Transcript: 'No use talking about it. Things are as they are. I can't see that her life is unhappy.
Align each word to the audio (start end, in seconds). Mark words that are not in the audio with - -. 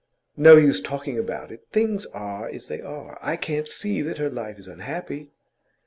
'No 0.35 0.57
use 0.57 0.81
talking 0.81 1.19
about 1.19 1.51
it. 1.51 1.67
Things 1.71 2.07
are 2.07 2.47
as 2.47 2.69
they 2.69 2.81
are. 2.81 3.19
I 3.21 3.35
can't 3.37 3.67
see 3.67 4.01
that 4.01 4.17
her 4.17 4.31
life 4.31 4.57
is 4.57 4.67
unhappy. 4.67 5.29